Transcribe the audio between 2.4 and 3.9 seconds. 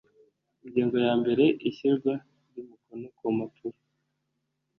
ry umukono ku mpapuro